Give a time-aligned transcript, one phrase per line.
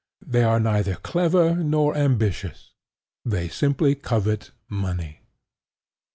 [0.25, 2.73] They are neither clever nor ambitious:
[3.23, 5.21] they simply covet money.